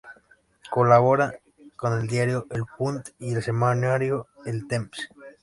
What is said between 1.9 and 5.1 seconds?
el diario "El Punt" y el semanario "El Temps".